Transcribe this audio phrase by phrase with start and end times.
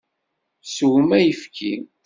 [0.73, 1.71] Swem ayefki!